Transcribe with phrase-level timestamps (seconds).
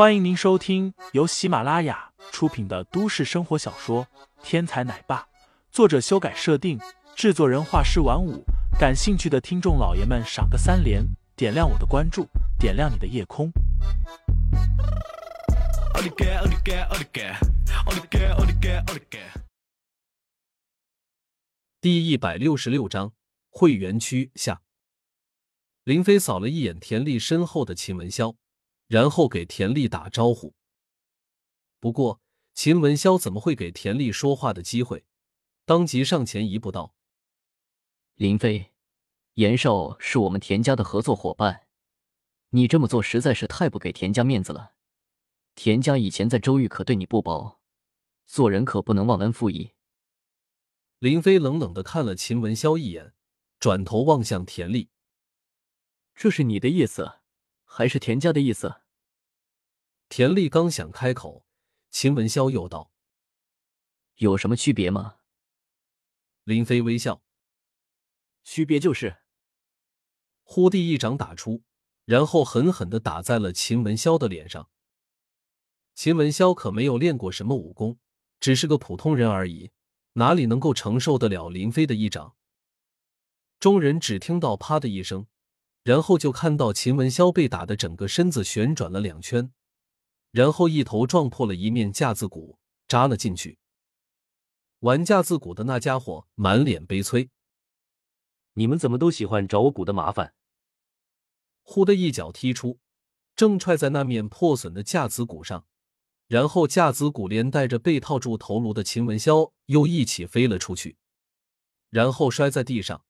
[0.00, 4.06] 欢迎您收听由喜马拉雅出品的都市生活小说
[4.42, 5.18] 《天才奶爸》，
[5.70, 6.80] 作者修改设定，
[7.14, 8.42] 制作人画师晚舞。
[8.78, 11.04] 感兴趣的听众老爷们，赏个三连，
[11.36, 12.26] 点亮我的关注，
[12.58, 13.52] 点亮你的夜空。
[21.82, 23.12] 第一百六十六章
[23.50, 24.62] 会员区下。
[25.84, 28.34] 林飞扫了一眼田丽身后的秦文潇，
[28.90, 30.52] 然后给田丽打招呼。
[31.78, 32.20] 不过，
[32.54, 35.04] 秦文潇怎么会给田丽说话的机会？
[35.64, 36.96] 当即上前一步道
[38.16, 38.72] ：“林飞，
[39.34, 41.68] 严少是我们田家的合作伙伴，
[42.48, 44.72] 你这么做实在是太不给田家面子了。
[45.54, 47.60] 田家以前在周玉可对你不薄，
[48.26, 49.74] 做人可不能忘恩负义。”
[50.98, 53.14] 林飞冷冷的看了秦文潇一眼，
[53.60, 54.90] 转头望向田丽。
[56.16, 57.19] 这是你的意思，
[57.72, 58.82] 还是田家的意思？
[60.08, 61.46] 田丽刚想开口，
[61.88, 62.90] 秦文潇又道
[64.18, 65.18] ：“有什么区别吗？”
[66.42, 67.22] 林飞微笑
[68.42, 69.18] ：“区别就是……”
[70.42, 71.62] 忽地一掌打出，
[72.04, 74.68] 然后狠狠的打在了秦文潇的脸上。
[75.94, 78.00] 秦文潇可没有练过什么武功，
[78.40, 79.70] 只是个普通人而已，
[80.14, 82.34] 哪里能够承受得了林飞的一掌？
[83.60, 85.28] 众人只听到“啪”的一声。
[85.82, 89.52] 然后就看到秦文潇被打的整个身子旋转了两圈，
[90.30, 93.58] 然后一头撞破了一面架子鼓，扎了进去。
[94.80, 97.30] 玩架子鼓的那家伙满脸悲催
[98.54, 100.34] ：“你们怎么都喜欢找我鼓的麻烦？”
[101.62, 102.78] 忽的一脚踢出，
[103.34, 105.66] 正踹在那面破损的架子鼓上，
[106.28, 110.96] 然后架子鼓连带着被套住头颅的秦文潇又一起飞了出去，
[111.90, 113.04] 然后摔在地上，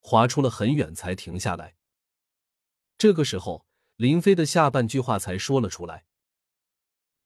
[0.00, 1.77] 滑出了很远才停下来。
[2.98, 6.04] 这个时候，林飞的下半句话才说了出来：“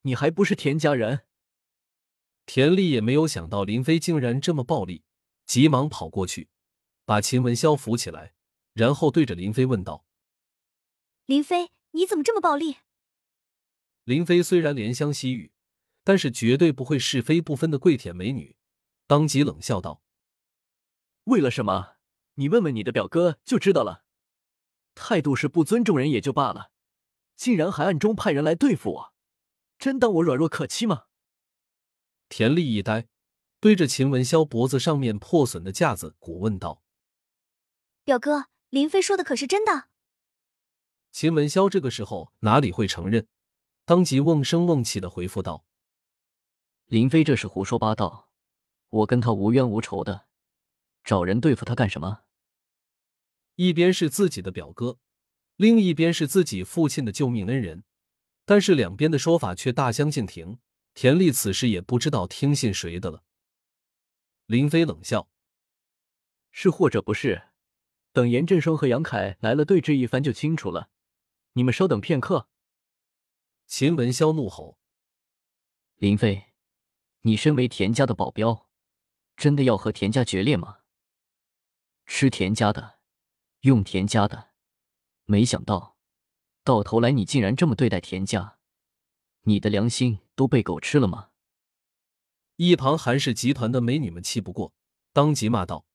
[0.02, 1.22] 你还不是田家人？”
[2.44, 5.04] 田丽也没有想到林飞竟然这么暴力，
[5.46, 6.50] 急忙跑过去，
[7.06, 8.34] 把秦文潇扶起来，
[8.74, 10.04] 然后对着林飞问道
[11.24, 12.76] ：“林飞，你怎么这么暴力？”
[14.04, 15.52] 林飞虽然怜香惜玉，
[16.04, 18.56] 但是绝对不会是非不分的跪舔美女，
[19.06, 20.02] 当即冷笑道
[21.24, 21.96] ：“为了什么？
[22.34, 24.04] 你问问你的表哥就知道了。”
[24.94, 26.70] 态度是不尊重人也就罢了，
[27.36, 29.14] 竟然还暗中派人来对付我，
[29.78, 31.04] 真当我软弱可欺吗？
[32.28, 33.08] 田丽一呆，
[33.60, 36.82] 对着秦文潇脖子上面破损的架子鼓问道
[38.04, 39.88] ：“表哥，林飞说的可是真的？”
[41.12, 43.28] 秦文潇这个时候哪里会承认，
[43.84, 45.66] 当即瓮声瓮气的回复道
[46.86, 48.30] ：“林飞这是胡说八道，
[48.88, 50.26] 我跟他无冤无仇的，
[51.04, 52.22] 找人对付他干什么？”
[53.64, 54.98] 一边是自己的表哥，
[55.54, 57.84] 另一边是自己父亲的救命恩人，
[58.44, 60.58] 但是两边的说法却大相径庭。
[60.94, 63.22] 田丽此时也不知道听信谁的了。
[64.46, 65.30] 林飞冷笑
[66.50, 67.50] ：“是或者不是？
[68.12, 70.90] 等严振双和杨凯来了对峙一番就清楚了。
[71.52, 72.48] 你们稍等片刻。”
[73.68, 74.80] 秦文潇怒吼
[75.94, 76.46] ：“林飞，
[77.20, 78.68] 你身为田家的保镖，
[79.36, 80.78] 真的要和田家决裂吗？
[82.06, 82.98] 吃田家的？”
[83.62, 84.50] 用田家的，
[85.24, 85.96] 没想到，
[86.64, 88.58] 到头来你竟然这么对待田家，
[89.42, 91.30] 你的良心都被狗吃了吗？
[92.56, 94.74] 一旁韩氏集团的美女们气不过，
[95.12, 95.86] 当即骂道：“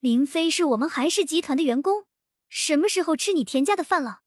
[0.00, 2.04] 林飞是我们韩氏集团的员工，
[2.50, 4.20] 什么时候吃你田家的饭了？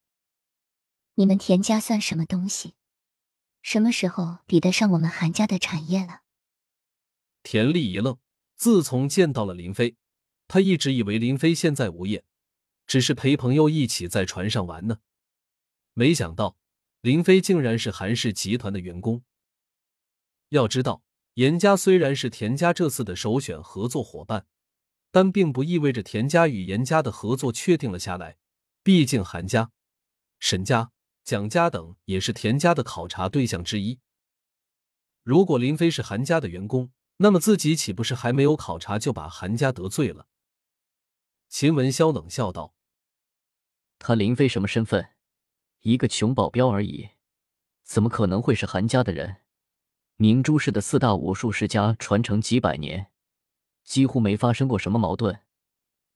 [1.15, 2.73] 你们田家算什么东西？
[3.61, 6.21] 什么时候比得上我们韩家的产业了？”
[7.43, 8.17] 田丽一愣，
[8.55, 9.97] 自从见到了林飞。
[10.51, 12.25] 他一直以为林飞现在无业，
[12.85, 14.97] 只是陪朋友一起在船上玩呢。
[15.93, 16.57] 没想到
[16.99, 19.23] 林飞竟然是韩氏集团的员工。
[20.49, 21.03] 要知道，
[21.35, 24.45] 严家虽然是田家这次的首选合作伙伴，
[25.09, 28.35] 但并不意味着田家与严家的合作确定了下来。
[28.83, 29.71] 毕竟韩家、
[30.41, 30.91] 沈家、
[31.23, 34.01] 蒋家等也是田家的考察对象之一。
[35.23, 40.27] 如果林飞是韩家的员工，那么自己岂不是还没有考察就把韩家得罪了？
[41.51, 42.75] 秦文潇冷笑道
[43.99, 45.09] ：“他林飞什么身份？
[45.81, 47.09] 一个穷保镖而已，
[47.83, 49.41] 怎么可能会是韩家的人？
[50.15, 53.11] 明珠市的四大武术世家传承几百年，
[53.83, 55.41] 几乎没发生过什么矛盾。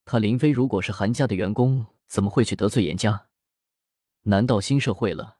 [0.05, 3.27] 他林飞如果是韩家的员工，怎么会去得罪严家？
[4.21, 5.39] 难道新社会了，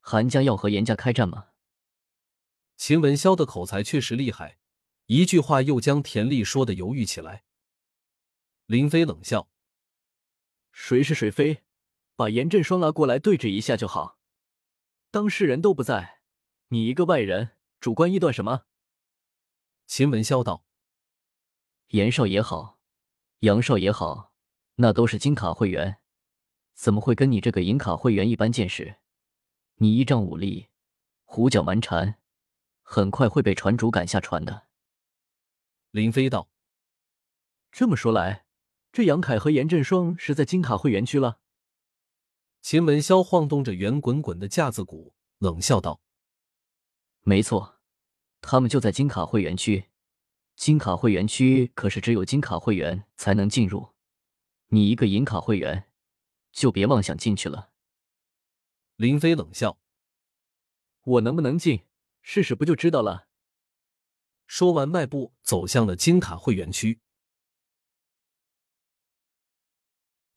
[0.00, 1.46] 韩家要和严家开战吗？”
[2.76, 4.58] 秦文潇的口才确实厉害，
[5.06, 7.44] 一句话又将田丽说的犹豫起来。
[8.66, 9.50] 林飞冷笑
[10.72, 11.64] ：“谁是谁非，
[12.16, 14.18] 把严振双拉过来对峙一下就好。”
[15.12, 16.22] 当事人都不在，
[16.68, 18.64] 你一个外人主观臆断什么？
[19.86, 20.64] 秦文潇道
[21.88, 22.80] ：“严少也好，
[23.40, 24.32] 杨少也好，
[24.76, 25.98] 那都是金卡会员，
[26.72, 28.96] 怎么会跟你这个银卡会员一般见识？
[29.74, 30.70] 你依仗武力，
[31.24, 32.18] 胡搅蛮缠，
[32.80, 34.68] 很快会被船主赶下船的。”
[35.92, 36.48] 林飞道
[37.70, 38.43] ：“这么说来，
[38.94, 41.40] 这杨凯和严振双是在金卡会员区了。”
[42.62, 46.00] 秦文潇晃动着圆滚滚的架子鼓，冷笑道
[47.22, 47.80] ：“没错，
[48.40, 49.86] 他们就在金卡会员区。
[50.54, 53.88] 金卡会员区可是只有金卡会员才能进入，
[54.68, 55.90] 你一个银卡会员，
[56.52, 57.72] 就别妄想进去了。”
[58.94, 59.80] 林飞冷笑
[61.02, 61.84] ：“我能不能进，
[62.22, 63.26] 试试不就知道了？”
[64.46, 67.00] 说完，迈步走向了金卡会员区。